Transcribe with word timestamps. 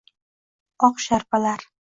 Oq 0.89 0.95
sharpalar 1.05 1.69